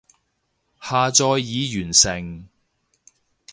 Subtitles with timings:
[0.81, 2.47] 下載已完成